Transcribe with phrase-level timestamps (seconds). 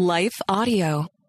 [0.00, 1.19] Life Audio.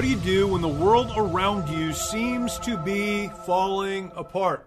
[0.00, 4.66] What do you do when the world around you seems to be falling apart?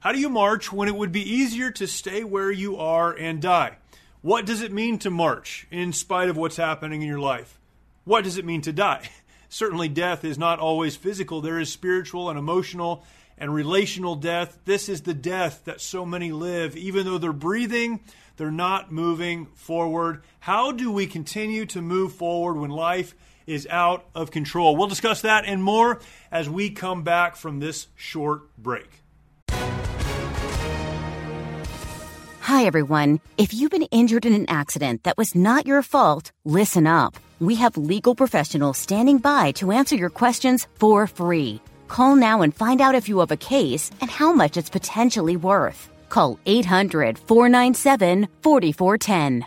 [0.00, 3.42] How do you march when it would be easier to stay where you are and
[3.42, 3.76] die?
[4.22, 7.60] What does it mean to march in spite of what's happening in your life?
[8.04, 9.10] What does it mean to die?
[9.50, 13.04] Certainly, death is not always physical, there is spiritual and emotional
[13.36, 14.60] and relational death.
[14.64, 16.74] This is the death that so many live.
[16.74, 18.00] Even though they're breathing,
[18.38, 20.22] they're not moving forward.
[20.38, 23.14] How do we continue to move forward when life
[23.50, 24.76] is out of control.
[24.76, 29.02] We'll discuss that and more as we come back from this short break.
[32.50, 33.20] Hi, everyone.
[33.38, 37.14] If you've been injured in an accident that was not your fault, listen up.
[37.38, 41.60] We have legal professionals standing by to answer your questions for free.
[41.88, 45.36] Call now and find out if you have a case and how much it's potentially
[45.36, 45.88] worth.
[46.08, 49.46] Call 800 497 4410.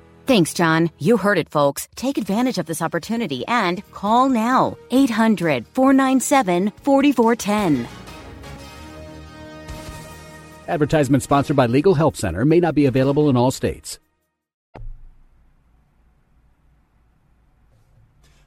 [0.31, 0.91] Thanks, John.
[0.97, 1.89] You heard it, folks.
[1.95, 7.85] Take advantage of this opportunity and call now 800 497 4410.
[10.69, 13.99] Advertisement sponsored by Legal Help Center may not be available in all states.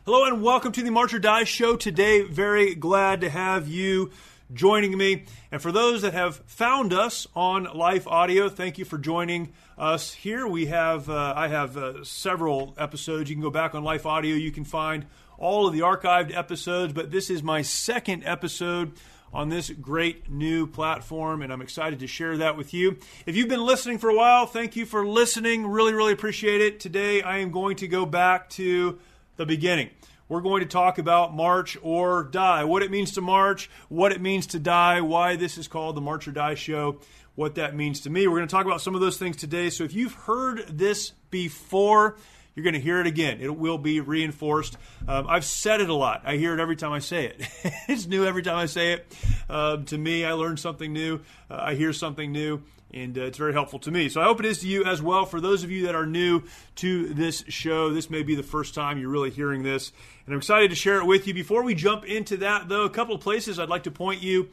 [0.06, 1.76] Hello and welcome to the March or Die show.
[1.76, 4.10] Today, very glad to have you
[4.52, 5.24] joining me.
[5.50, 10.12] And for those that have found us on Life Audio, thank you for joining us
[10.12, 10.46] here.
[10.46, 13.30] We have uh, I have uh, several episodes.
[13.30, 14.36] You can go back on Life Audio.
[14.36, 15.06] You can find
[15.38, 16.92] all of the archived episodes.
[16.92, 18.92] But this is my second episode
[19.32, 22.98] on this great new platform, and I'm excited to share that with you.
[23.26, 25.66] If you've been listening for a while, thank you for listening.
[25.66, 26.78] Really, really appreciate it.
[26.78, 29.00] Today, I am going to go back to
[29.36, 29.90] the beginning.
[30.28, 34.22] We're going to talk about march or die, what it means to march, what it
[34.22, 37.00] means to die, why this is called the March or Die Show,
[37.34, 38.26] what that means to me.
[38.26, 39.68] We're going to talk about some of those things today.
[39.68, 42.16] So if you've heard this before,
[42.54, 43.40] you're going to hear it again.
[43.40, 44.78] It will be reinforced.
[45.06, 46.22] Um, I've said it a lot.
[46.24, 47.46] I hear it every time I say it.
[47.88, 49.16] it's new every time I say it.
[49.50, 51.20] Um, to me, I learn something new.
[51.50, 52.62] Uh, I hear something new
[52.94, 54.08] and uh, it's very helpful to me.
[54.08, 55.26] So I hope it is to you as well.
[55.26, 56.42] For those of you that are new
[56.76, 59.92] to this show, this may be the first time you're really hearing this,
[60.24, 61.34] and I'm excited to share it with you.
[61.34, 64.48] Before we jump into that, though, a couple of places I'd like to point you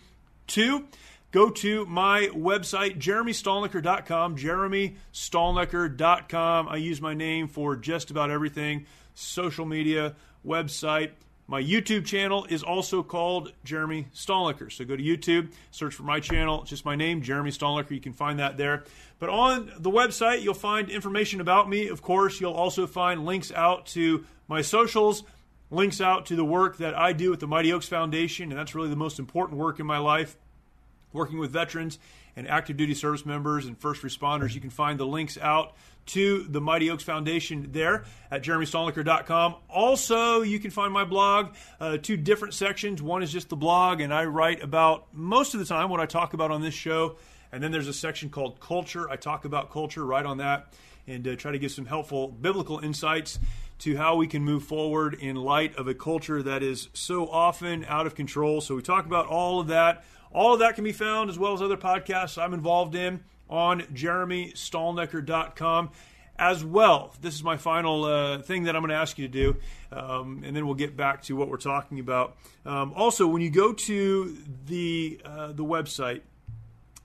[0.48, 0.86] to.
[1.32, 6.68] Go to my website, jeremystalnecker.com, jeremystalnecker.com.
[6.68, 10.16] I use my name for just about everything social media,
[10.46, 11.12] website,
[11.52, 14.72] my YouTube channel is also called Jeremy Stalnecker.
[14.72, 17.92] So go to YouTube, search for my channel, just my name, Jeremy Stalnecker.
[17.92, 18.86] You can find that there.
[19.20, 21.90] But on the website, you'll find information about me.
[21.90, 25.24] Of course, you'll also find links out to my socials,
[25.70, 28.74] links out to the work that I do with the Mighty Oaks Foundation, and that's
[28.74, 30.38] really the most important work in my life,
[31.12, 32.00] working with veterans
[32.36, 34.54] and active duty service members and first responders.
[34.54, 35.76] You can find the links out
[36.08, 39.56] to the Mighty Oaks Foundation there at jeremystalnecker.com.
[39.70, 43.02] Also, you can find my blog, uh, two different sections.
[43.02, 46.06] One is just the blog, and I write about most of the time what I
[46.06, 47.18] talk about on this show.
[47.52, 49.10] And then there's a section called Culture.
[49.10, 50.74] I talk about culture right on that
[51.08, 53.40] and uh, try to give some helpful biblical insights
[53.80, 57.84] to how we can move forward in light of a culture that is so often
[57.86, 58.62] out of control.
[58.62, 60.04] So we talk about all of that.
[60.34, 63.82] All of that can be found as well as other podcasts I'm involved in on
[63.82, 65.92] jeremystalnecker.com
[66.40, 67.14] as well.
[67.22, 69.58] This is my final uh, thing that I'm going to ask you to do,
[69.92, 72.38] um, and then we'll get back to what we're talking about.
[72.66, 76.22] Um, also, when you go to the uh, the website,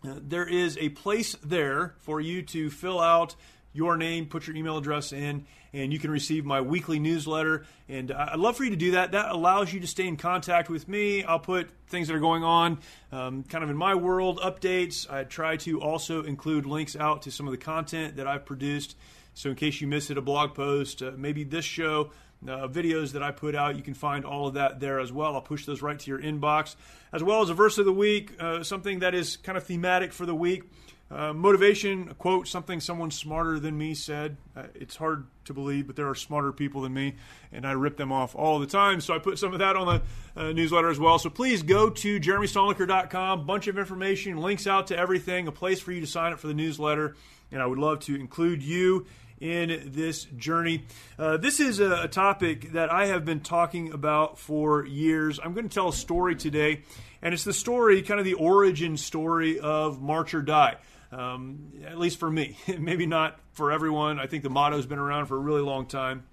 [0.06, 3.34] uh, there is a place there for you to fill out
[3.76, 7.66] your name, put your email address in, and you can receive my weekly newsletter.
[7.88, 9.12] And I'd love for you to do that.
[9.12, 11.22] That allows you to stay in contact with me.
[11.22, 12.78] I'll put things that are going on
[13.12, 15.10] um, kind of in my world, updates.
[15.10, 18.96] I try to also include links out to some of the content that I've produced.
[19.34, 22.10] So, in case you miss it, a blog post, uh, maybe this show,
[22.42, 23.76] uh, videos that I put out.
[23.76, 25.34] You can find all of that there as well.
[25.34, 26.76] I'll push those right to your inbox,
[27.12, 30.12] as well as a verse of the week, uh, something that is kind of thematic
[30.12, 30.64] for the week.
[31.08, 34.36] Uh, motivation, quote, something someone smarter than me said.
[34.56, 37.14] Uh, it's hard to believe, but there are smarter people than me,
[37.52, 39.00] and I rip them off all the time.
[39.00, 41.20] So I put some of that on the uh, newsletter as well.
[41.20, 43.46] So please go to jeremystalnecker.com.
[43.46, 46.48] Bunch of information, links out to everything, a place for you to sign up for
[46.48, 47.14] the newsletter,
[47.52, 49.06] and I would love to include you
[49.40, 50.84] in this journey.
[51.18, 55.38] Uh, this is a, a, topic that I have been talking about for years.
[55.42, 56.82] I'm going to tell a story today,
[57.20, 60.76] and it's the story, kind of the origin story of March or Die
[61.12, 62.56] um, at least for me.
[62.78, 64.18] Maybe not for everyone.
[64.18, 66.24] I think the motto's been around for a really long time.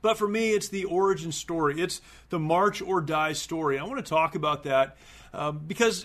[0.00, 1.80] But for me, it's the origin story.
[1.80, 3.78] It's the march or die story.
[3.78, 4.96] I want to talk about that
[5.32, 6.04] uh, because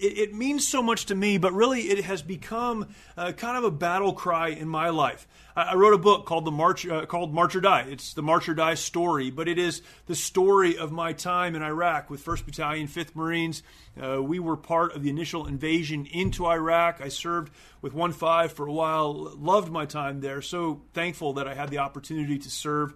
[0.00, 3.64] it, it, means so much to me, but really it has become uh, kind of
[3.64, 5.26] a battle cry in my life.
[5.56, 7.86] I wrote a book called the March uh, called March or Die.
[7.88, 11.62] It's the March or Die story, but it is the story of my time in
[11.62, 13.62] Iraq with 1st Battalion, 5th Marines.
[14.02, 17.00] Uh, we were part of the initial invasion into Iraq.
[17.00, 17.52] I served
[17.82, 19.12] with 1-5 for a while.
[19.36, 20.42] Loved my time there.
[20.42, 22.94] So thankful that I had the opportunity to serve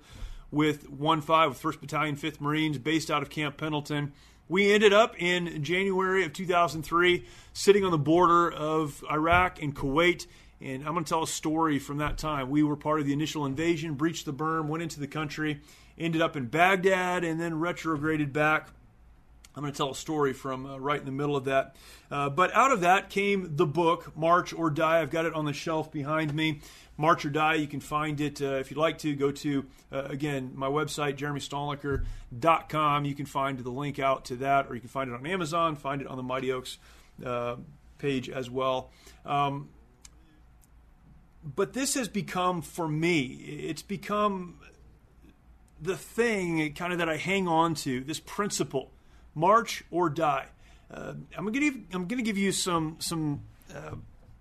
[0.50, 4.12] with 1-5 with 1st Battalion, 5th Marines, based out of Camp Pendleton.
[4.48, 10.26] We ended up in January of 2003 sitting on the border of Iraq and Kuwait
[10.60, 12.50] and I'm going to tell a story from that time.
[12.50, 15.60] We were part of the initial invasion, breached the berm, went into the country,
[15.96, 18.70] ended up in Baghdad, and then retrograded back.
[19.58, 21.74] I'm going to tell a story from uh, right in the middle of that.
[22.12, 25.00] Uh, but out of that came the book, March or Die.
[25.00, 26.60] I've got it on the shelf behind me.
[26.96, 29.16] March or Die, you can find it uh, if you'd like to.
[29.16, 33.04] Go to, uh, again, my website, jeremystalnecker.com.
[33.04, 35.74] You can find the link out to that, or you can find it on Amazon,
[35.74, 36.78] find it on the Mighty Oaks
[37.26, 37.56] uh,
[37.98, 38.92] page as well.
[39.26, 39.70] Um,
[41.42, 44.60] but this has become for me it's become
[45.80, 48.90] the thing kind of that I hang on to this principle
[49.34, 50.46] march or die
[50.90, 53.42] uh, I'm going to give I'm to give you some some
[53.74, 53.96] uh,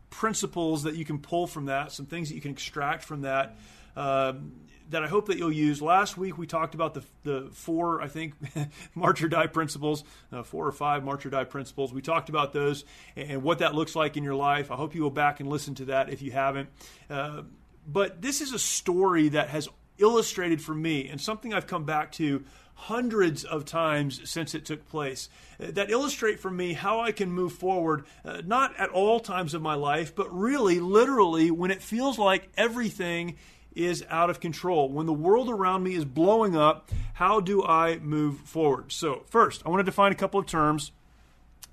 [0.10, 3.58] principles that you can pull from that some things that you can extract from that
[3.96, 4.54] um,
[4.90, 5.82] that I hope that you'll use.
[5.82, 8.34] Last week we talked about the the four I think
[8.96, 11.94] march or die principles, uh, four or five march or die principles.
[11.94, 12.86] We talked about those
[13.16, 14.72] and, and, what that looks like in your life.
[14.72, 16.70] I hope you go back and listen to that if you haven't.
[17.10, 17.44] Uh,
[17.86, 19.68] but this is a story that has
[19.98, 22.44] illustrated for me and something I've come back to
[22.78, 25.30] hundreds of times since it took place
[25.60, 29.56] uh, that illustrate for me how I can move forward, uh, not at all times
[29.56, 33.36] of my life, but really, literally, when it feels like everything
[33.76, 34.90] is out of control.
[34.90, 38.92] When the world around me is blowing up, how do I move forward?
[38.92, 40.92] So, first, I want to define a couple of terms,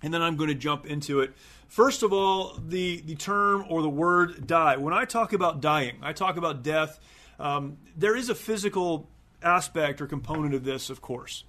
[0.02, 1.34] and then I'm going to jump into it.
[1.68, 4.76] First of all, the, the term or the word die.
[4.78, 6.98] When I talk about dying, I talk about death.
[7.38, 9.08] Um, there is a physical
[9.44, 11.44] aspect or component of this, of course.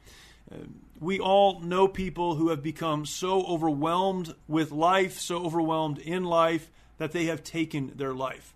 [0.99, 6.69] We all know people who have become so overwhelmed with life, so overwhelmed in life,
[6.97, 8.53] that they have taken their life.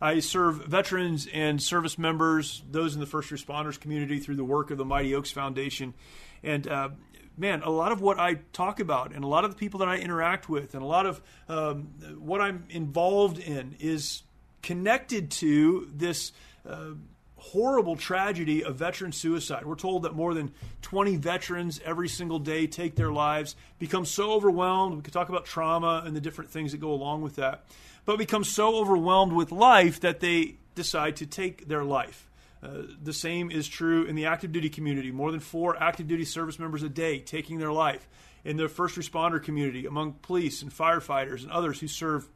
[0.00, 4.70] I serve veterans and service members, those in the first responders community, through the work
[4.70, 5.94] of the Mighty Oaks Foundation.
[6.42, 6.90] And uh,
[7.36, 9.88] man, a lot of what I talk about and a lot of the people that
[9.88, 11.88] I interact with and a lot of um,
[12.18, 14.22] what I'm involved in is
[14.62, 16.32] connected to this.
[16.68, 16.90] Uh,
[17.38, 19.64] horrible tragedy of veteran suicide.
[19.64, 20.52] We're told that more than
[20.82, 24.96] 20 veterans every single day take their lives, become so overwhelmed.
[24.96, 27.64] We could talk about trauma and the different things that go along with that
[28.08, 32.26] but become so overwhelmed with life that they decide to take their life.
[32.62, 35.10] Uh, the same is true in the active duty community.
[35.10, 38.08] More than four active duty service members a day taking their life.
[38.46, 42.30] In the first responder community, among police and firefighters and others who serve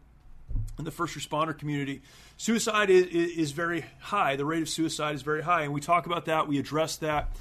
[0.79, 2.03] in the first responder community,
[2.37, 4.37] suicide is, is very high.
[4.37, 5.63] The rate of suicide is very high.
[5.63, 7.37] And we talk about that, we address that.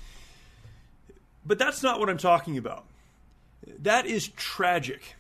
[1.46, 2.86] But that's not what I'm talking about.
[3.80, 5.15] That is tragic.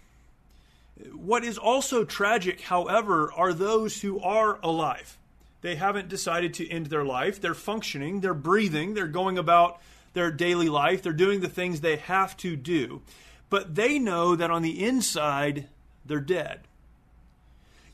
[1.13, 5.17] What is also tragic, however, are those who are alive.
[5.61, 7.39] They haven't decided to end their life.
[7.39, 9.79] They're functioning, they're breathing, they're going about
[10.13, 13.01] their daily life, they're doing the things they have to do.
[13.49, 15.67] But they know that on the inside,
[16.05, 16.61] they're dead.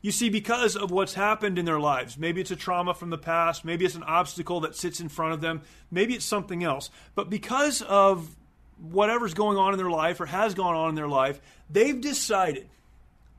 [0.01, 3.17] You see, because of what's happened in their lives, maybe it's a trauma from the
[3.17, 6.89] past, maybe it's an obstacle that sits in front of them, maybe it's something else.
[7.15, 8.35] But because of
[8.79, 12.67] whatever's going on in their life or has gone on in their life, they've decided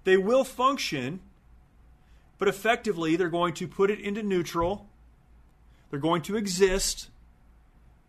[0.05, 1.21] they will function,
[2.39, 4.89] but effectively they're going to put it into neutral.
[5.91, 7.09] They're going to exist,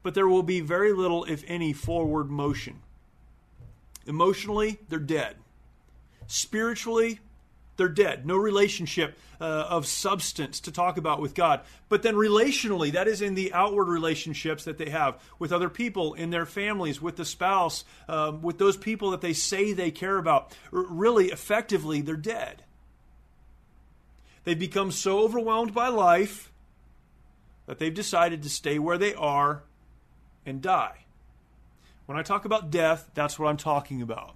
[0.02, 2.82] but there will be very little, if any, forward motion.
[4.08, 5.36] Emotionally, they're dead.
[6.26, 7.20] Spiritually,
[7.80, 8.28] they're dead.
[8.28, 11.62] No relationship uh, of substance to talk about with God.
[11.88, 16.14] But then relationally, that is in the outward relationships that they have with other people,
[16.14, 20.18] in their families, with the spouse, um, with those people that they say they care
[20.18, 20.56] about.
[20.72, 22.64] R- really, effectively, they're dead.
[24.44, 26.52] They've become so overwhelmed by life
[27.66, 29.64] that they've decided to stay where they are
[30.46, 31.06] and die.
[32.08, 34.36] When I talk about death, that's what I'm talking about.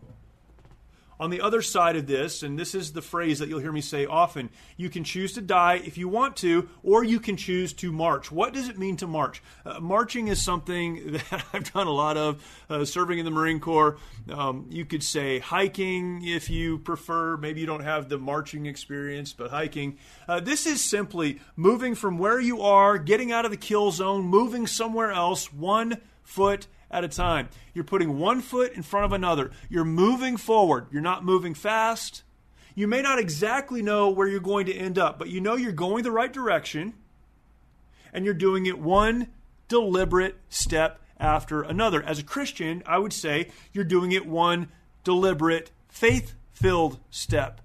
[1.23, 3.79] On the other side of this, and this is the phrase that you'll hear me
[3.79, 7.71] say often, you can choose to die if you want to, or you can choose
[7.75, 8.29] to march.
[8.29, 9.41] What does it mean to march?
[9.65, 13.61] Uh, marching is something that I've done a lot of, uh, serving in the Marine
[13.61, 13.97] Corps.
[14.29, 17.37] Um, you could say hiking if you prefer.
[17.37, 19.99] Maybe you don't have the marching experience, but hiking.
[20.27, 24.23] Uh, this is simply moving from where you are, getting out of the kill zone,
[24.25, 27.49] moving somewhere else, one foot at a time.
[27.73, 29.51] You're putting one foot in front of another.
[29.67, 30.87] You're moving forward.
[30.91, 32.23] You're not moving fast.
[32.75, 35.71] You may not exactly know where you're going to end up, but you know you're
[35.71, 36.93] going the right direction
[38.13, 39.27] and you're doing it one
[39.67, 42.01] deliberate step after another.
[42.03, 44.69] As a Christian, I would say you're doing it one
[45.03, 47.61] deliberate, faith filled step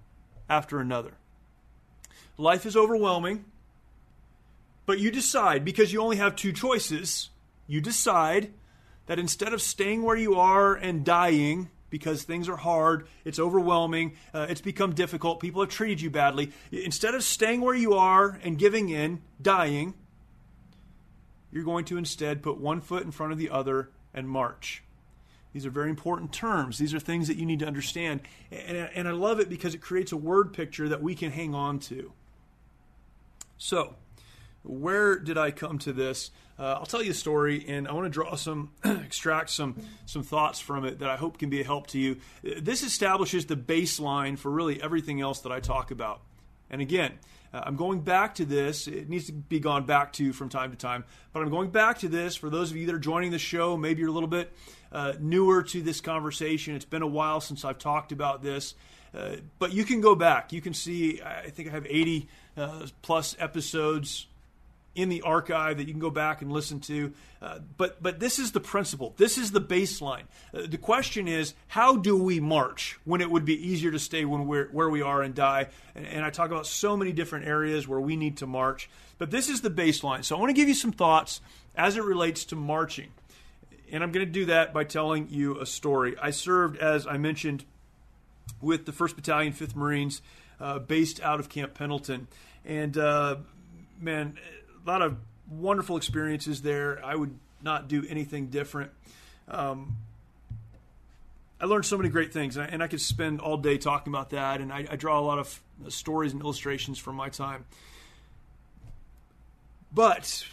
[0.48, 1.12] after another.
[2.36, 3.44] Life is overwhelming,
[4.86, 7.30] but you decide because you only have two choices.
[7.66, 8.52] You decide
[9.08, 14.14] that instead of staying where you are and dying because things are hard, it's overwhelming,
[14.34, 18.38] uh, it's become difficult, people have treated you badly, instead of staying where you are
[18.44, 19.94] and giving in, dying,
[21.50, 24.82] you're going to instead put one foot in front of the other and march.
[25.54, 26.76] These are very important terms.
[26.76, 28.20] These are things that you need to understand.
[28.52, 31.54] And, and I love it because it creates a word picture that we can hang
[31.54, 32.12] on to.
[33.56, 33.96] So,
[34.62, 36.30] where did I come to this?
[36.58, 40.24] Uh, I'll tell you a story, and I want to draw some, extract some, some
[40.24, 42.16] thoughts from it that I hope can be a help to you.
[42.42, 46.20] This establishes the baseline for really everything else that I talk about.
[46.68, 47.12] And again,
[47.54, 48.88] uh, I'm going back to this.
[48.88, 51.98] It needs to be gone back to from time to time, but I'm going back
[52.00, 53.76] to this for those of you that are joining the show.
[53.76, 54.52] Maybe you're a little bit
[54.90, 56.74] uh, newer to this conversation.
[56.74, 58.74] It's been a while since I've talked about this.
[59.14, 60.52] Uh, but you can go back.
[60.52, 64.26] You can see, I think I have 80 uh, plus episodes
[64.94, 67.12] in the archive that you can go back and listen to.
[67.40, 69.14] Uh, but but this is the principle.
[69.16, 70.24] This is the baseline.
[70.52, 74.24] Uh, the question is, how do we march when it would be easier to stay
[74.24, 75.68] when we're where we are and die?
[75.94, 78.90] And, and I talk about so many different areas where we need to march.
[79.18, 80.24] But this is the baseline.
[80.24, 81.40] So I want to give you some thoughts
[81.74, 83.10] as it relates to marching.
[83.90, 86.14] And I'm going to do that by telling you a story.
[86.20, 87.64] I served, as I mentioned,
[88.60, 90.22] with the 1st Battalion, 5th Marines,
[90.60, 92.28] uh, based out of Camp Pendleton.
[92.64, 93.36] And uh,
[94.00, 94.38] man,
[94.88, 95.16] lot of
[95.50, 97.04] wonderful experiences there.
[97.04, 98.90] I would not do anything different.
[99.48, 99.96] Um,
[101.60, 104.12] I learned so many great things, and I, and I, could spend all day talking
[104.12, 104.60] about that.
[104.60, 107.64] And I, I draw a lot of stories and illustrations from my time.
[109.92, 110.46] But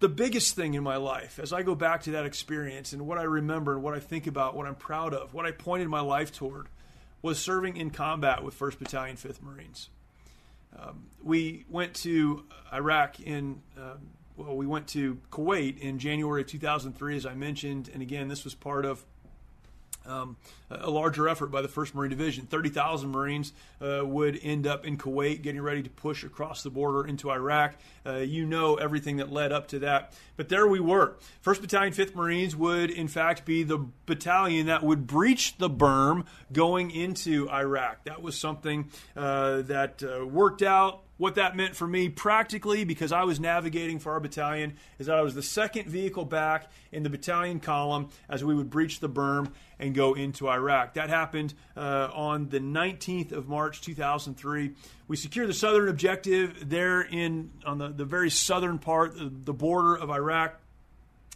[0.00, 3.18] the biggest thing in my life, as I go back to that experience and what
[3.18, 6.00] I remember and what I think about, what I'm proud of, what I pointed my
[6.00, 6.66] life toward,
[7.22, 9.88] was serving in combat with 1st Battalion, 5th Marines.
[10.78, 13.94] Um, we went to Iraq in, uh,
[14.36, 17.90] well, we went to Kuwait in January of 2003, as I mentioned.
[17.92, 19.04] And again, this was part of
[20.06, 20.36] um,
[20.70, 22.46] a larger effort by the 1st Marine Division.
[22.46, 27.06] 30,000 Marines uh, would end up in Kuwait getting ready to push across the border
[27.06, 27.74] into Iraq.
[28.04, 30.12] Uh, you know everything that led up to that.
[30.36, 31.16] But there we were.
[31.44, 36.26] 1st Battalion, 5th Marines would, in fact, be the battalion that would breach the berm
[36.52, 38.04] going into Iraq.
[38.04, 43.12] That was something uh, that uh, worked out what that meant for me practically, because
[43.12, 47.02] I was navigating for our battalion, is that I was the second vehicle back in
[47.02, 50.94] the battalion column as we would breach the berm and go into Iraq.
[50.94, 54.72] That happened uh, on the 19th of March 2003.
[55.08, 59.96] We secured the southern objective there in on the, the very southern part, the border
[59.96, 60.60] of Iraq,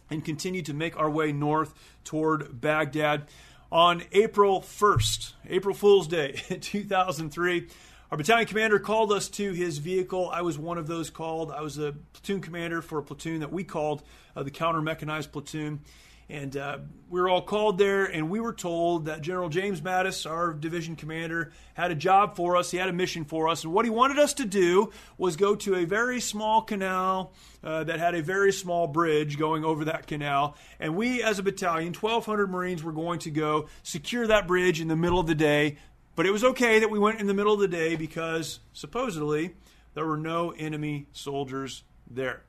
[0.09, 1.73] and continued to make our way north
[2.03, 3.27] toward Baghdad.
[3.71, 7.67] On April 1st, April Fool's Day 2003,
[8.11, 10.29] our battalion commander called us to his vehicle.
[10.29, 11.49] I was one of those called.
[11.49, 14.03] I was a platoon commander for a platoon that we called
[14.35, 15.79] uh, the counter mechanized platoon.
[16.27, 16.77] And uh,
[17.09, 20.95] we were all called there, and we were told that General James Mattis, our division
[20.95, 22.71] commander, had a job for us.
[22.71, 23.65] He had a mission for us.
[23.65, 27.83] And what he wanted us to do was go to a very small canal uh,
[27.83, 30.55] that had a very small bridge going over that canal.
[30.79, 34.87] And we, as a battalion, 1,200 Marines, were going to go secure that bridge in
[34.87, 35.77] the middle of the day
[36.15, 39.53] but it was okay that we went in the middle of the day because supposedly
[39.93, 42.43] there were no enemy soldiers there.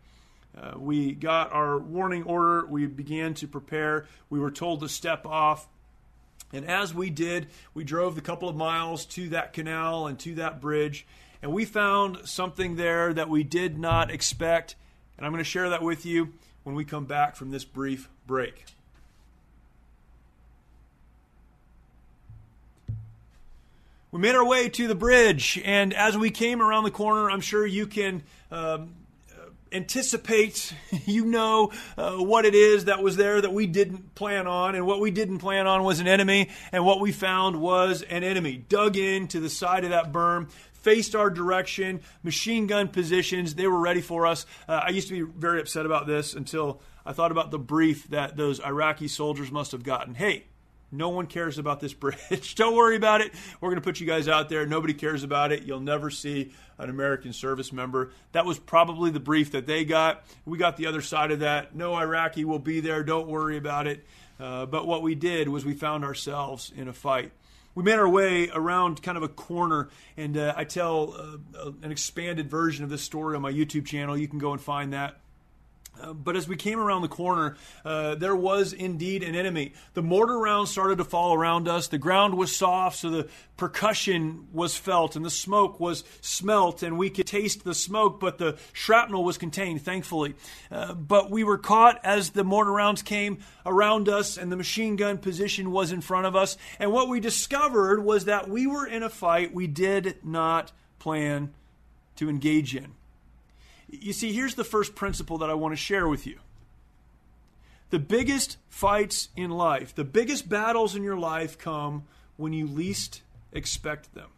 [0.57, 2.67] Uh, we got our warning order.
[2.67, 4.07] We began to prepare.
[4.29, 5.67] We were told to step off
[6.53, 10.35] And as we did, we drove the couple of miles to that canal and to
[10.37, 11.07] that bridge,
[11.41, 14.77] and we found something there that we did not expect.
[15.17, 18.09] And I'm going to share that with you when we come back from this brief
[18.27, 18.67] break.
[24.13, 27.41] We made our way to the bridge, and as we came around the corner, I'm
[27.41, 28.93] sure you can um,
[29.73, 30.75] anticipate,
[31.07, 34.75] you know uh, what it is that was there that we didn't plan on.
[34.75, 38.23] And what we didn't plan on was an enemy, and what we found was an
[38.23, 40.51] enemy dug into the side of that berm.
[40.75, 43.55] Faced our direction, machine gun positions.
[43.55, 44.45] They were ready for us.
[44.69, 48.09] Uh, I used to be very upset about this until I thought about the brief
[48.11, 50.17] that those Iraqi soldiers must have gotten.
[50.17, 50.45] Hey,
[50.93, 52.55] no one cares about this bridge.
[52.57, 53.33] Don't worry about it.
[53.61, 54.67] We're going to put you guys out there.
[54.67, 55.63] Nobody cares about it.
[55.63, 58.11] You'll never see an American service member.
[58.33, 60.25] That was probably the brief that they got.
[60.45, 61.75] We got the other side of that.
[61.75, 63.03] No Iraqi will be there.
[63.03, 64.05] Don't worry about it.
[64.39, 67.33] Uh, but what we did was we found ourselves in a fight.
[67.75, 71.15] We made our way around kind of a corner, and uh, I tell
[71.59, 74.17] uh, an expanded version of this story on my YouTube channel.
[74.17, 75.17] You can go and find that.
[76.01, 79.75] Uh, but as we came around the corner, uh, there was indeed an enemy.
[79.95, 81.89] The mortar rounds started to fall around us.
[81.89, 86.97] The ground was soft, so the percussion was felt and the smoke was smelt, and
[86.97, 90.35] we could taste the smoke, but the shrapnel was contained, thankfully.
[90.71, 94.97] Uh, but we were caught as the mortar rounds came around us, and the machine
[94.97, 96.57] gun position was in front of us.
[96.79, 101.53] And what we discovered was that we were in a fight we did not plan
[102.17, 102.95] to engage in.
[103.93, 106.39] You see, here's the first principle that I want to share with you.
[107.91, 112.05] The biggest fights in life, the biggest battles in your life come
[112.37, 113.21] when you least
[113.53, 114.31] expect them.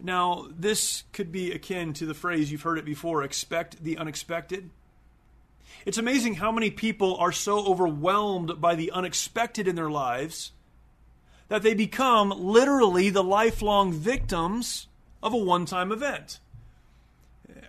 [0.00, 4.70] Now, this could be akin to the phrase you've heard it before expect the unexpected.
[5.84, 10.52] It's amazing how many people are so overwhelmed by the unexpected in their lives
[11.48, 14.86] that they become literally the lifelong victims
[15.22, 16.40] of a one time event.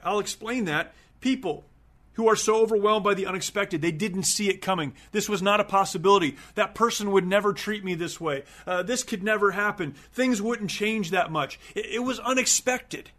[0.05, 0.93] I'll explain that.
[1.19, 1.65] People
[2.13, 4.93] who are so overwhelmed by the unexpected, they didn't see it coming.
[5.11, 6.37] This was not a possibility.
[6.55, 8.43] That person would never treat me this way.
[8.65, 9.95] Uh, this could never happen.
[10.13, 11.59] Things wouldn't change that much.
[11.75, 13.11] It, it was unexpected.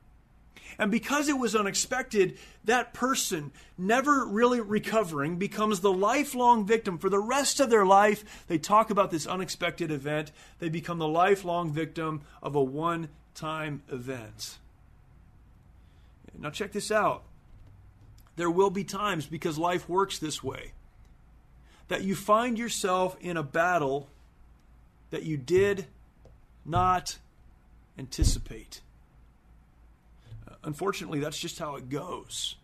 [0.78, 6.98] And because it was unexpected, that person, never really recovering, becomes the lifelong victim.
[6.98, 10.32] For the rest of their life, they talk about this unexpected event.
[10.58, 14.58] They become the lifelong victim of a one time event.
[16.38, 17.24] Now, check this out.
[18.36, 20.72] There will be times, because life works this way,
[21.88, 24.08] that you find yourself in a battle
[25.10, 25.86] that you did
[26.64, 27.18] not
[27.98, 28.82] anticipate.
[30.46, 32.56] Uh, unfortunately, that's just how it goes.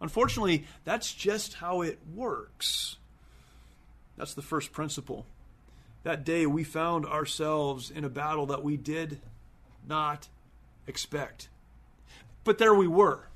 [0.00, 2.96] Unfortunately, that's just how it works.
[4.18, 5.24] That's the first principle.
[6.02, 9.20] That day, we found ourselves in a battle that we did
[9.88, 10.28] not
[10.86, 11.48] expect.
[12.44, 13.28] But there we were.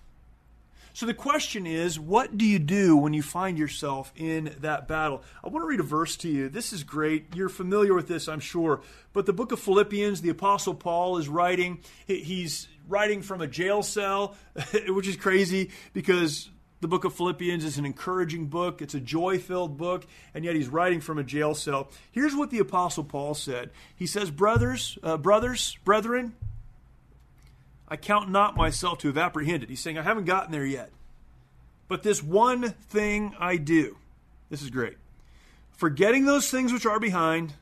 [0.98, 5.22] So the question is, what do you do when you find yourself in that battle?
[5.44, 6.48] I want to read a verse to you.
[6.48, 7.36] This is great.
[7.36, 8.80] You're familiar with this, I'm sure.
[9.12, 11.78] But the book of Philippians, the Apostle Paul is writing.
[12.08, 14.34] He's writing from a jail cell,
[14.88, 18.82] which is crazy because the book of Philippians is an encouraging book.
[18.82, 21.92] It's a joy filled book, and yet he's writing from a jail cell.
[22.10, 26.34] Here's what the Apostle Paul said He says, Brothers, uh, brothers, brethren,
[27.88, 29.68] I count not myself to have apprehended.
[29.70, 30.90] He's saying, I haven't gotten there yet.
[31.88, 33.96] But this one thing I do.
[34.50, 34.98] This is great.
[35.72, 37.54] Forgetting those things which are behind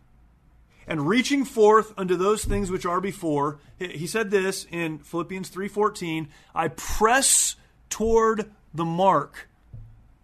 [0.86, 3.58] and reaching forth unto those things which are before.
[3.78, 7.56] He said this in Philippians 3:14, I press
[7.88, 9.48] toward the mark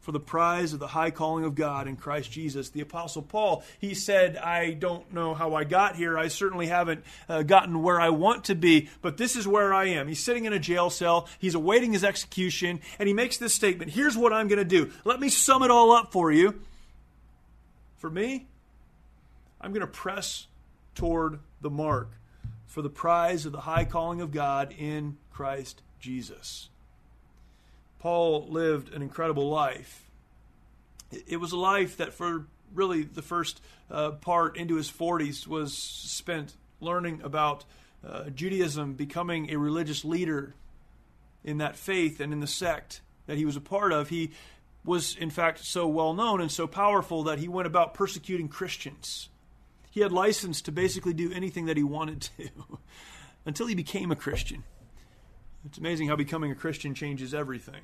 [0.03, 2.69] for the prize of the high calling of God in Christ Jesus.
[2.69, 6.19] The Apostle Paul, he said, I don't know how I got here.
[6.19, 9.87] I certainly haven't uh, gotten where I want to be, but this is where I
[9.87, 10.09] am.
[10.09, 13.93] He's sitting in a jail cell, he's awaiting his execution, and he makes this statement
[13.93, 14.91] Here's what I'm going to do.
[15.05, 16.61] Let me sum it all up for you.
[17.99, 18.47] For me,
[19.61, 20.49] I'm going to press
[20.97, 22.11] toward the mark
[22.67, 26.71] for the prize of the high calling of God in Christ Jesus.
[28.03, 30.11] Paul lived an incredible life.
[31.29, 35.73] It was a life that, for really the first uh, part into his 40s, was
[35.73, 37.65] spent learning about
[38.05, 40.53] uh, Judaism, becoming a religious leader
[41.45, 44.09] in that faith and in the sect that he was a part of.
[44.09, 44.33] He
[44.85, 49.29] was, in fact, so well known and so powerful that he went about persecuting Christians.
[49.93, 52.49] He had license to basically do anything that he wanted to
[53.47, 54.65] until he became a Christian.
[55.65, 57.83] It's amazing how becoming a Christian changes everything.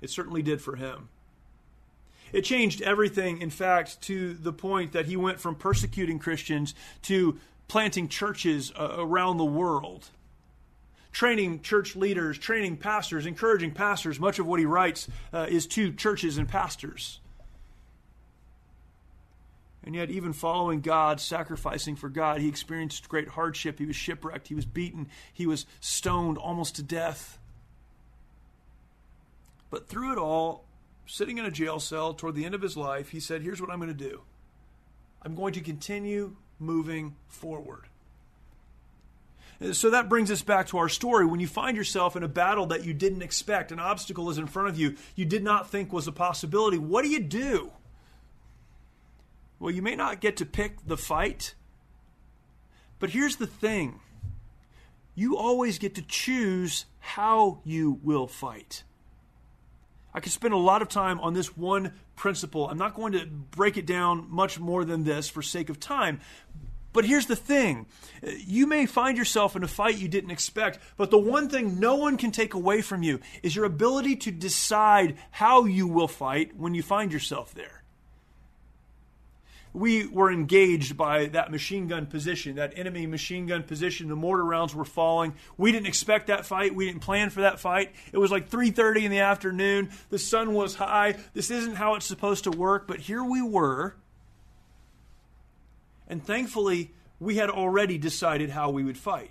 [0.00, 1.08] It certainly did for him.
[2.32, 7.38] It changed everything, in fact, to the point that he went from persecuting Christians to
[7.68, 10.08] planting churches uh, around the world.
[11.12, 14.18] Training church leaders, training pastors, encouraging pastors.
[14.18, 17.20] Much of what he writes uh, is to churches and pastors.
[19.84, 23.78] And yet, even following God, sacrificing for God, he experienced great hardship.
[23.78, 24.48] He was shipwrecked.
[24.48, 25.08] He was beaten.
[25.32, 27.38] He was stoned almost to death.
[29.70, 30.66] But through it all,
[31.06, 33.70] sitting in a jail cell toward the end of his life, he said, Here's what
[33.70, 34.20] I'm going to do
[35.22, 37.86] I'm going to continue moving forward.
[39.72, 41.24] So that brings us back to our story.
[41.24, 44.46] When you find yourself in a battle that you didn't expect, an obstacle is in
[44.46, 47.72] front of you you did not think was a possibility, what do you do?
[49.62, 51.54] Well, you may not get to pick the fight,
[52.98, 54.00] but here's the thing
[55.14, 58.82] you always get to choose how you will fight.
[60.12, 62.68] I could spend a lot of time on this one principle.
[62.68, 66.18] I'm not going to break it down much more than this for sake of time.
[66.92, 67.86] But here's the thing
[68.24, 71.94] you may find yourself in a fight you didn't expect, but the one thing no
[71.94, 76.56] one can take away from you is your ability to decide how you will fight
[76.56, 77.81] when you find yourself there
[79.72, 84.08] we were engaged by that machine gun position, that enemy machine gun position.
[84.08, 85.34] The mortar rounds were falling.
[85.56, 86.74] We didn't expect that fight.
[86.74, 87.92] We didn't plan for that fight.
[88.12, 89.90] It was like 3:30 in the afternoon.
[90.10, 91.16] The sun was high.
[91.32, 93.96] This isn't how it's supposed to work, but here we were.
[96.06, 99.30] And thankfully, we had already decided how we would fight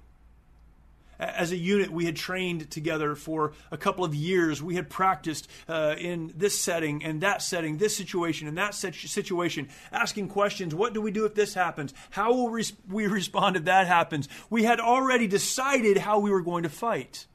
[1.21, 4.61] as a unit, we had trained together for a couple of years.
[4.61, 9.69] We had practiced uh, in this setting and that setting, this situation and that situation,
[9.91, 10.73] asking questions.
[10.73, 11.93] What do we do if this happens?
[12.09, 12.49] How will
[12.89, 14.27] we respond if that happens?
[14.49, 17.27] We had already decided how we were going to fight.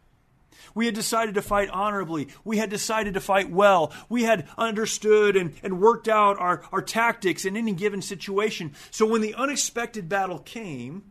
[0.74, 2.28] We had decided to fight honorably.
[2.44, 3.92] We had decided to fight well.
[4.08, 8.74] We had understood and, and worked out our, our tactics in any given situation.
[8.90, 11.04] So when the unexpected battle came,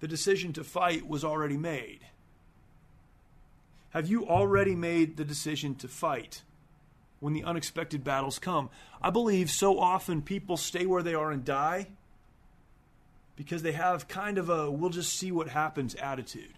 [0.00, 2.00] the decision to fight was already made.
[3.90, 6.42] Have you already made the decision to fight
[7.20, 8.68] when the unexpected battles come?
[9.00, 11.88] I believe so often people stay where they are and die
[13.36, 16.54] because they have kind of a we'll just see what happens attitude.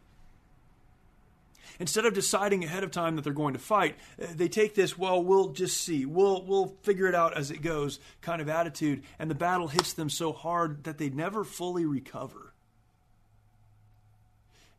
[1.80, 5.22] Instead of deciding ahead of time that they're going to fight, they take this, well,
[5.22, 6.06] we'll just see.
[6.06, 9.92] We'll, we'll figure it out as it goes kind of attitude, and the battle hits
[9.92, 12.52] them so hard that they never fully recover.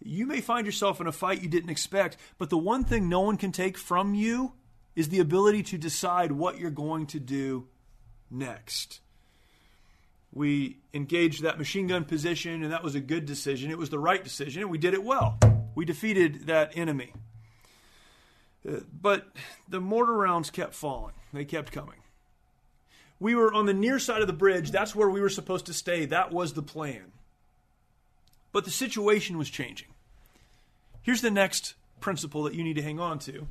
[0.01, 3.21] You may find yourself in a fight you didn't expect, but the one thing no
[3.21, 4.53] one can take from you
[4.95, 7.67] is the ability to decide what you're going to do
[8.31, 9.01] next.
[10.31, 13.71] We engaged that machine gun position, and that was a good decision.
[13.71, 15.39] It was the right decision, and we did it well.
[15.75, 17.13] We defeated that enemy.
[18.67, 19.27] Uh, but
[19.67, 21.95] the mortar rounds kept falling, they kept coming.
[23.19, 24.71] We were on the near side of the bridge.
[24.71, 26.05] That's where we were supposed to stay.
[26.05, 27.11] That was the plan.
[28.51, 29.88] But the situation was changing.
[31.01, 33.47] Here's the next principle that you need to hang on to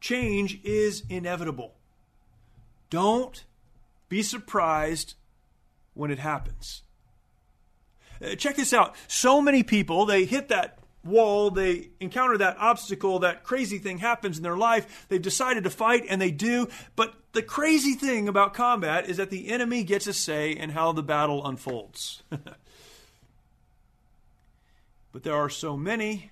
[0.00, 1.74] change is inevitable.
[2.88, 3.44] Don't
[4.08, 5.14] be surprised
[5.94, 6.82] when it happens.
[8.24, 8.96] Uh, check this out.
[9.08, 14.38] So many people, they hit that wall, they encounter that obstacle, that crazy thing happens
[14.38, 15.06] in their life.
[15.08, 16.68] They've decided to fight, and they do.
[16.96, 20.92] But the crazy thing about combat is that the enemy gets a say in how
[20.92, 22.22] the battle unfolds.
[25.12, 26.30] But there are so many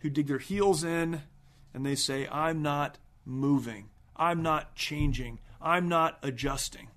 [0.00, 1.22] who dig their heels in
[1.74, 3.90] and they say, I'm not moving.
[4.16, 5.40] I'm not changing.
[5.60, 6.88] I'm not adjusting.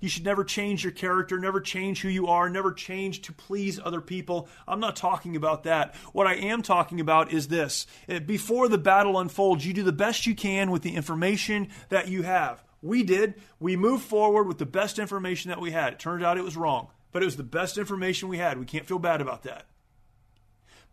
[0.00, 3.78] You should never change your character, never change who you are, never change to please
[3.78, 4.48] other people.
[4.66, 5.94] I'm not talking about that.
[6.14, 7.86] What I am talking about is this.
[8.08, 12.08] Eh, before the battle unfolds, you do the best you can with the information that
[12.08, 12.64] you have.
[12.80, 13.34] We did.
[13.58, 15.92] We moved forward with the best information that we had.
[15.92, 18.58] It turned out it was wrong but it was the best information we had.
[18.58, 19.66] We can't feel bad about that.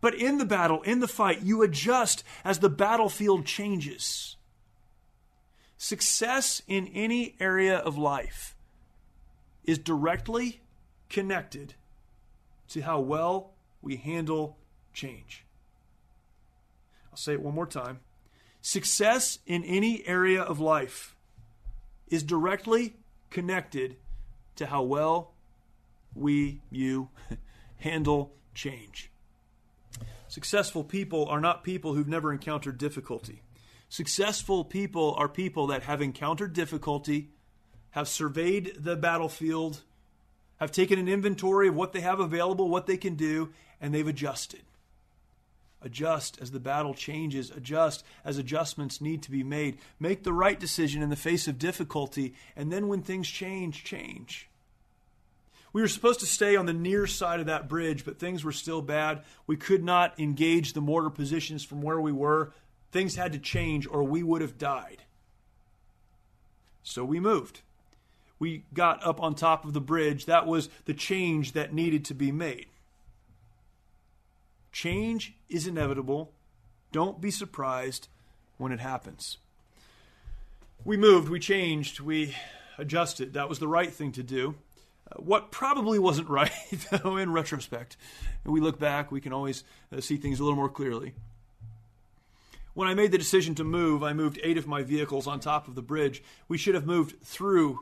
[0.00, 4.36] But in the battle, in the fight, you adjust as the battlefield changes.
[5.76, 8.56] Success in any area of life
[9.64, 10.60] is directly
[11.08, 11.74] connected
[12.68, 14.58] to how well we handle
[14.92, 15.44] change.
[17.10, 18.00] I'll say it one more time.
[18.60, 21.16] Success in any area of life
[22.08, 22.94] is directly
[23.30, 23.96] connected
[24.56, 25.32] to how well
[26.14, 27.08] we, you,
[27.78, 29.10] handle change.
[30.28, 33.42] Successful people are not people who've never encountered difficulty.
[33.88, 37.30] Successful people are people that have encountered difficulty,
[37.92, 39.80] have surveyed the battlefield,
[40.58, 43.48] have taken an inventory of what they have available, what they can do,
[43.80, 44.60] and they've adjusted.
[45.80, 49.78] adjust as the battle changes, adjust as adjustments need to be made.
[50.00, 54.48] Make the right decision in the face of difficulty, and then when things change, change.
[55.78, 58.50] We were supposed to stay on the near side of that bridge, but things were
[58.50, 59.22] still bad.
[59.46, 62.52] We could not engage the mortar positions from where we were.
[62.90, 65.04] Things had to change, or we would have died.
[66.82, 67.60] So we moved.
[68.40, 70.26] We got up on top of the bridge.
[70.26, 72.66] That was the change that needed to be made.
[74.72, 76.32] Change is inevitable.
[76.90, 78.08] Don't be surprised
[78.56, 79.38] when it happens.
[80.84, 82.34] We moved, we changed, we
[82.78, 83.34] adjusted.
[83.34, 84.56] That was the right thing to do.
[85.10, 86.52] Uh, what probably wasn't right,
[86.90, 87.96] though, in retrospect,
[88.44, 89.64] and we look back, we can always
[89.96, 91.14] uh, see things a little more clearly.
[92.74, 95.66] When I made the decision to move, I moved eight of my vehicles on top
[95.66, 96.22] of the bridge.
[96.46, 97.80] We should have moved through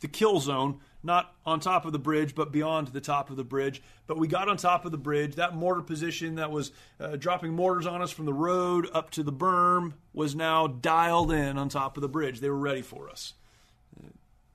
[0.00, 3.44] the kill zone, not on top of the bridge, but beyond the top of the
[3.44, 3.82] bridge.
[4.06, 5.36] But we got on top of the bridge.
[5.36, 9.22] That mortar position that was uh, dropping mortars on us from the road up to
[9.22, 12.40] the berm was now dialed in on top of the bridge.
[12.40, 13.34] They were ready for us.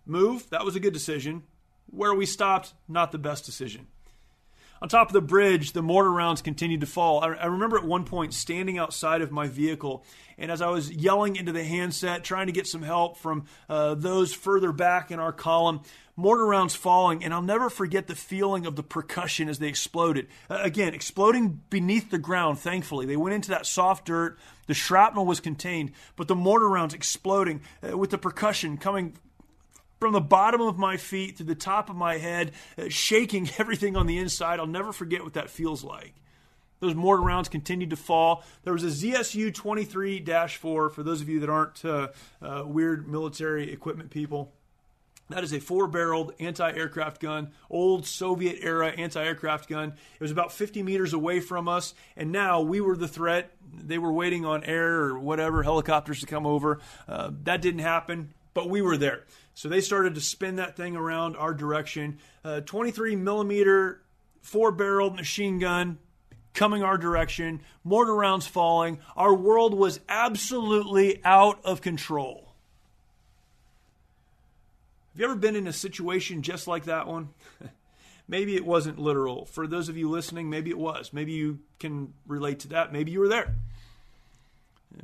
[0.06, 1.44] Move, that was a good decision.
[1.92, 3.88] Where we stopped, not the best decision.
[4.82, 7.24] On top of the bridge, the mortar rounds continued to fall.
[7.24, 10.04] I, remember at one point standing outside of my vehicle,
[10.40, 13.94] and as I was yelling into the handset, trying to get some help from uh,
[13.94, 15.82] those further back in our column,
[16.16, 20.28] mortar rounds falling, and I'll never forget the feeling of the percussion as they exploded.
[20.50, 23.06] Uh, again, exploding beneath the ground, thankfully.
[23.06, 24.40] They went into that soft dirt.
[24.66, 29.14] The shrapnel was contained, but the mortar rounds exploding uh, with the percussion coming
[30.02, 33.96] from the bottom of my feet to the top of my head, uh, shaking everything
[33.96, 34.60] on the inside.
[34.60, 36.16] I'll never forget what that feels like.
[36.80, 38.44] Those mortar rounds continued to fall.
[38.64, 42.08] There was a ZSU 23 4 for those of you that aren't uh,
[42.42, 44.52] uh, weird military equipment people.
[45.30, 49.90] That is a four barreled anti aircraft gun, old Soviet era anti aircraft gun.
[49.90, 53.52] It was about 50 meters away from us, and now we were the threat.
[53.72, 56.80] They were waiting on air or whatever, helicopters to come over.
[57.08, 59.26] Uh, that didn't happen, but we were there.
[59.54, 62.20] So they started to spin that thing around our direction.
[62.44, 64.02] Uh, 23 millimeter
[64.42, 65.98] four barreled machine gun
[66.54, 69.00] coming our direction, mortar rounds falling.
[69.16, 72.54] Our world was absolutely out of control.
[75.14, 77.30] Have you ever been in a situation just like that one?
[78.28, 79.46] maybe it wasn't literal.
[79.46, 81.12] For those of you listening, maybe it was.
[81.12, 82.94] Maybe you can relate to that.
[82.94, 83.56] Maybe you were there.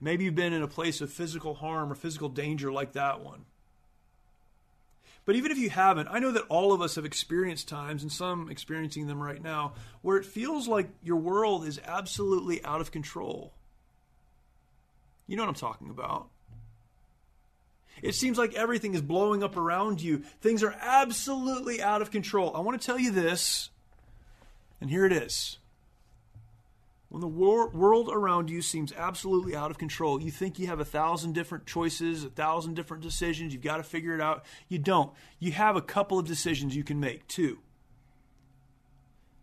[0.02, 3.46] Maybe you've been in a place of physical harm or physical danger like that one.
[5.28, 8.10] But even if you haven't, I know that all of us have experienced times, and
[8.10, 12.94] some experiencing them right now, where it feels like your world is absolutely out of
[12.94, 13.52] control.
[15.28, 16.30] You know what I'm talking about.
[18.02, 20.20] It seems like everything is blowing up around you.
[20.40, 22.56] Things are absolutely out of control.
[22.56, 23.70] I want to tell you this,
[24.80, 25.58] and here it is.
[27.10, 30.82] When the wor- world around you seems absolutely out of control, you think you have
[30.82, 34.44] a thousand different choices, a thousand different decisions, you've got to figure it out.
[34.68, 35.14] You don't.
[35.40, 37.60] You have a couple of decisions you can make, too.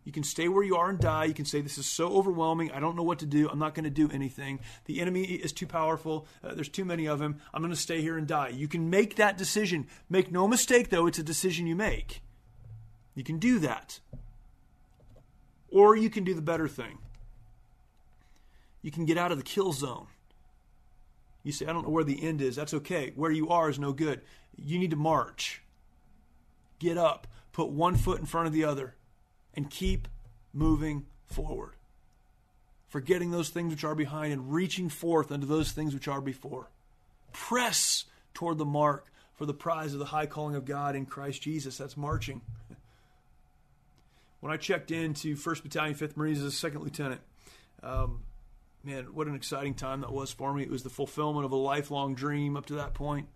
[0.03, 1.25] You can stay where you are and die.
[1.25, 2.71] You can say, This is so overwhelming.
[2.71, 3.49] I don't know what to do.
[3.49, 4.59] I'm not going to do anything.
[4.85, 6.27] The enemy is too powerful.
[6.43, 7.41] Uh, there's too many of them.
[7.51, 8.49] I'm going to stay here and die.
[8.49, 9.87] You can make that decision.
[10.07, 12.21] Make no mistake, though, it's a decision you make.
[13.15, 13.99] You can do that.
[15.69, 16.99] Or you can do the better thing
[18.85, 20.05] you can get out of the kill zone.
[21.41, 22.55] You say, I don't know where the end is.
[22.55, 23.13] That's okay.
[23.15, 24.21] Where you are is no good.
[24.55, 25.63] You need to march.
[26.77, 27.25] Get up.
[27.51, 28.93] Put one foot in front of the other
[29.55, 30.07] and keep
[30.53, 31.71] moving forward.
[32.87, 36.69] Forgetting those things which are behind and reaching forth unto those things which are before.
[37.33, 41.41] Press toward the mark for the prize of the high calling of God in Christ
[41.41, 41.75] Jesus.
[41.79, 42.41] That's marching.
[44.41, 47.21] When I checked into 1st Battalion, 5th Marines as a second lieutenant,
[47.81, 48.19] um,
[48.85, 50.63] man, what an exciting time that was for me.
[50.63, 53.27] It was the fulfillment of a lifelong dream up to that point.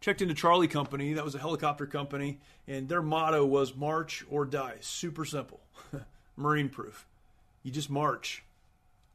[0.00, 4.44] Checked into Charlie Company, that was a helicopter company, and their motto was march or
[4.44, 4.76] die.
[4.80, 5.60] Super simple.
[6.36, 7.06] Marine proof.
[7.62, 8.44] You just march.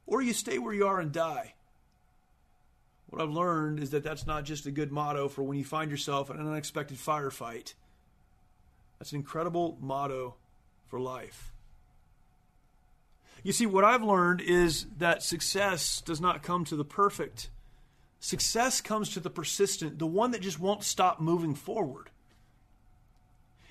[0.06, 1.54] Or you stay where you are and die.
[3.06, 5.90] What I've learned is that that's not just a good motto for when you find
[5.90, 7.74] yourself in an unexpected firefight.
[8.98, 10.36] That's an incredible motto
[10.86, 11.51] for life.
[13.42, 17.50] You see, what I've learned is that success does not come to the perfect.
[18.20, 22.10] Success comes to the persistent, the one that just won't stop moving forward.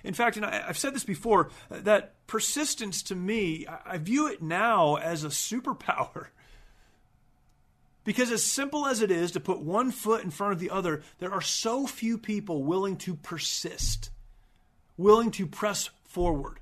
[0.04, 4.42] In fact, and I, have said this before, that persistence to me, I view it
[4.42, 6.28] now as a superpower.
[8.04, 11.04] Because as simple as it is to put one foot in front of the other,
[11.20, 14.10] there are so few people willing to persist,
[14.98, 16.60] willing to press forward,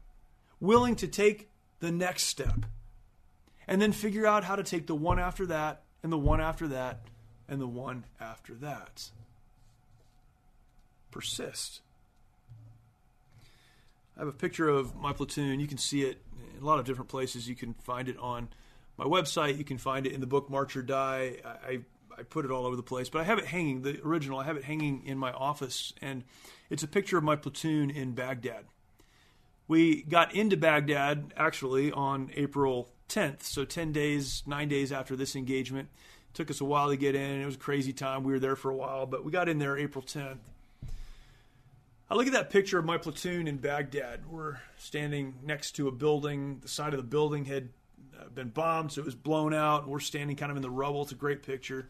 [0.59, 1.47] willing to take
[1.79, 2.65] the next step.
[3.69, 6.67] And then figure out how to take the one after that, and the one after
[6.67, 7.01] that,
[7.47, 9.11] and the one after that.
[11.11, 11.81] Persist.
[14.17, 15.59] I have a picture of my platoon.
[15.59, 16.17] You can see it
[16.57, 17.47] in a lot of different places.
[17.47, 18.49] You can find it on
[18.97, 19.59] my website.
[19.59, 21.35] You can find it in the book March or Die.
[21.45, 21.79] I,
[22.17, 24.45] I put it all over the place, but I have it hanging, the original, I
[24.45, 26.23] have it hanging in my office, and
[26.71, 28.65] it's a picture of my platoon in Baghdad.
[29.69, 35.35] We got into Baghdad actually on April 10th, so 10 days, 9 days after this
[35.35, 35.89] engagement.
[36.31, 37.39] It took us a while to get in.
[37.39, 38.23] It was a crazy time.
[38.23, 40.39] We were there for a while, but we got in there April 10th.
[42.09, 44.21] I look at that picture of my platoon in Baghdad.
[44.27, 46.57] We're standing next to a building.
[46.63, 47.69] The side of the building had
[48.19, 49.87] uh, been bombed, so it was blown out.
[49.87, 51.03] We're standing kind of in the rubble.
[51.03, 51.89] It's a great picture.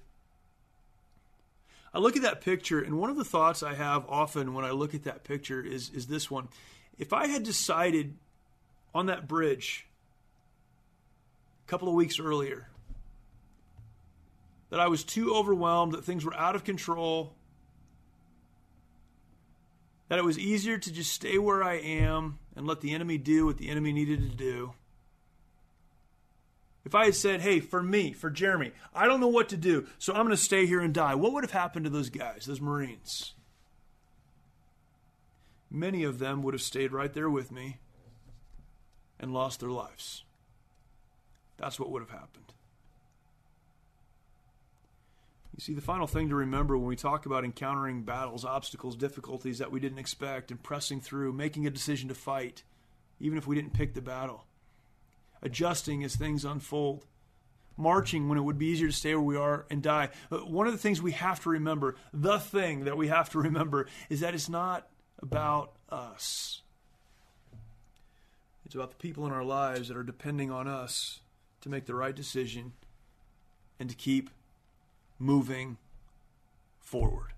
[1.93, 4.71] I look at that picture, and one of the thoughts I have often when I
[4.71, 6.49] look at that picture is, is this one.
[6.99, 8.15] If I had decided
[8.93, 9.87] on that bridge
[11.65, 12.67] a couple of weeks earlier
[14.69, 17.33] that I was too overwhelmed, that things were out of control,
[20.09, 23.45] that it was easier to just stay where I am and let the enemy do
[23.45, 24.73] what the enemy needed to do.
[26.83, 29.87] If I had said, hey, for me, for Jeremy, I don't know what to do,
[29.99, 32.45] so I'm going to stay here and die, what would have happened to those guys,
[32.45, 33.33] those Marines?
[35.71, 37.77] Many of them would have stayed right there with me
[39.19, 40.23] and lost their lives.
[41.57, 42.53] That's what would have happened.
[45.55, 49.57] You see, the final thing to remember when we talk about encountering battles, obstacles, difficulties
[49.57, 52.63] that we didn't expect, and pressing through, making a decision to fight,
[53.19, 54.45] even if we didn't pick the battle,
[55.41, 57.05] adjusting as things unfold,
[57.75, 60.09] marching when it would be easier to stay where we are and die.
[60.29, 63.39] But one of the things we have to remember, the thing that we have to
[63.39, 64.87] remember, is that it's not
[65.21, 66.61] about us.
[68.65, 71.21] It's about the people in our lives that are depending on us
[71.61, 72.73] to make the right decision
[73.79, 74.29] and to keep
[75.17, 75.77] moving
[76.79, 77.33] forward.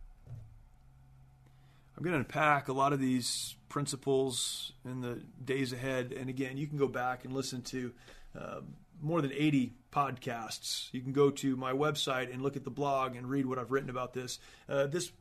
[1.98, 6.12] I'm going to unpack a lot of these principles in the days ahead.
[6.12, 7.94] And again, you can go back and listen to
[8.38, 8.62] uh,
[9.02, 10.90] more than 80 podcasts.
[10.92, 13.72] You can go to my website and look at the blog and read what I've
[13.72, 14.40] written about this.
[14.68, 15.12] Uh, this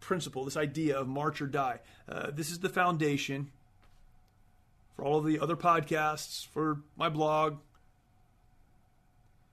[0.00, 3.50] principle, this idea of march or die, uh, this is the foundation
[4.94, 7.58] for all of the other podcasts, for my blog.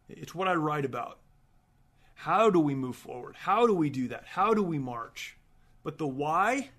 [0.10, 1.20] It's what I write about.
[2.16, 3.36] How do we move forward?
[3.36, 4.24] How do we do that?
[4.26, 5.38] How do we march?
[5.84, 6.70] But the why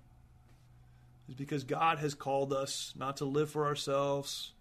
[1.29, 4.51] is because God has called us not to live for ourselves,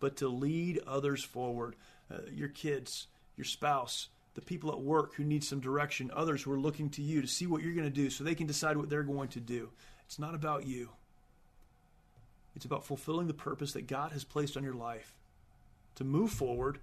[0.00, 1.76] but to lead others forward.
[2.12, 6.52] Uh, your kids, your spouse, the people at work who need some direction, others who
[6.52, 8.76] are looking to you to see what you're going to do so they can decide
[8.76, 9.70] what they're going to do.
[10.06, 10.90] It's not about you,
[12.56, 15.14] it's about fulfilling the purpose that God has placed on your life
[15.96, 16.78] to move forward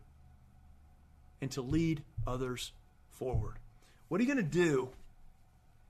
[1.42, 2.72] and to lead others
[3.10, 3.56] forward.
[4.08, 4.90] What are you going to do?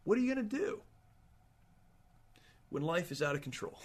[0.04, 0.82] What are you going to do
[2.70, 3.78] when life is out of control?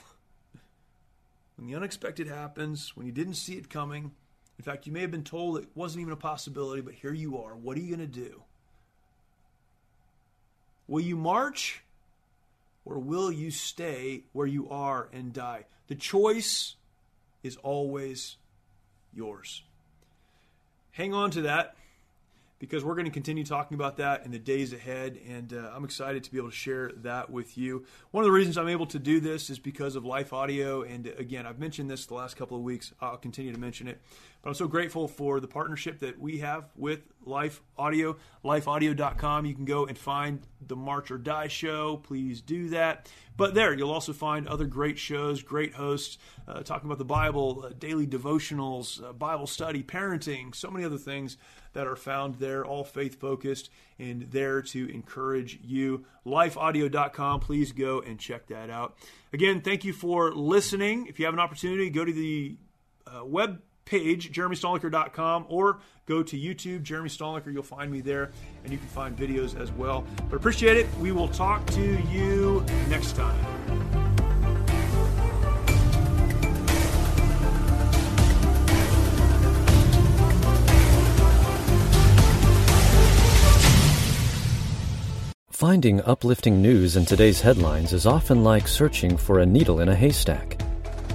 [1.57, 4.11] When the unexpected happens, when you didn't see it coming,
[4.59, 7.39] in fact, you may have been told it wasn't even a possibility, but here you
[7.43, 7.55] are.
[7.57, 8.43] What are you going to do?
[10.87, 11.83] Will you march
[12.85, 15.65] or will you stay where you are and die?
[15.89, 16.77] The choice
[17.43, 18.37] is always
[19.13, 19.63] yours
[20.95, 21.75] hang on to that
[22.61, 25.85] because we're going to continue talking about that in the days ahead, and uh, I'm
[25.85, 27.85] excited to be able to share that with you.
[28.13, 31.07] One of the reasons I'm able to do this is because of Life Audio, and
[31.19, 32.93] again, I've mentioned this the last couple of weeks.
[33.01, 34.01] I'll continue to mention it,
[34.45, 38.19] but I'm so grateful for the partnership that we have with Life Audio.
[38.45, 39.47] LifeAudio.com.
[39.47, 41.97] You can go and find the March or Die show.
[41.97, 43.11] Please do that.
[43.39, 47.65] But there, you'll also find other great shows, great hosts uh, talking about the Bible,
[47.65, 51.39] uh, daily devotionals, uh, Bible study, parenting, so many other things
[51.73, 56.05] that are found there, all faith focused and there to encourage you.
[56.27, 57.41] Lifeaudio.com.
[57.41, 58.95] Please go and check that out.
[59.33, 61.07] Again, thank you for listening.
[61.07, 62.59] If you have an opportunity, go to the
[63.07, 67.53] uh, web page, jeremystalnecker.com, or go to YouTube, Jeremy Stalnecker.
[67.53, 68.31] You'll find me there,
[68.63, 70.05] and you can find videos as well.
[70.29, 70.87] But appreciate it.
[70.99, 74.05] We will talk to you next time.
[85.51, 89.95] Finding uplifting news in today's headlines is often like searching for a needle in a
[89.95, 90.61] haystack.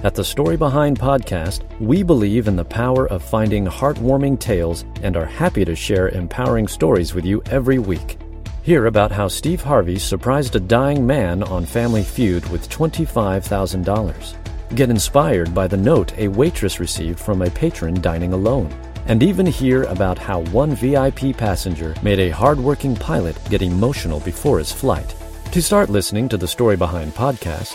[0.02, 5.14] At the Story Behind podcast, we believe in the power of finding heartwarming tales and
[5.14, 8.18] are happy to share empowering stories with you every week.
[8.62, 14.34] Hear about how Steve Harvey surprised a dying man on Family Feud with $25,000.
[14.74, 18.72] get inspired by the note a waitress received from a patron dining alone,
[19.04, 24.60] and even hear about how one VIP passenger made a hardworking pilot get emotional before
[24.60, 25.14] his flight.
[25.52, 27.74] To start listening to the Story Behind podcast,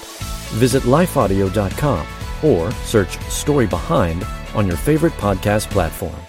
[0.53, 2.07] visit lifeaudio.com
[2.41, 4.23] or search Story Behind
[4.53, 6.24] on your favorite podcast platform.